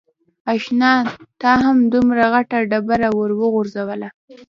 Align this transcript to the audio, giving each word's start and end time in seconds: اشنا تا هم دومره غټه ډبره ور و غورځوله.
اشنا 0.53 0.91
تا 1.41 1.51
هم 1.65 1.77
دومره 1.93 2.23
غټه 2.33 2.57
ډبره 2.69 3.09
ور 3.17 3.31
و 3.37 3.41
غورځوله. 3.53 4.09